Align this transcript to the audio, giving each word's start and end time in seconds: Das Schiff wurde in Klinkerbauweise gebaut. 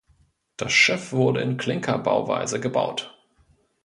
Das 0.57 0.73
Schiff 0.73 1.11
wurde 1.13 1.41
in 1.41 1.57
Klinkerbauweise 1.57 2.59
gebaut. 2.59 3.15